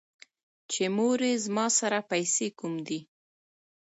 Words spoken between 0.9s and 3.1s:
مورې زما سره پېسې کوم دي ـ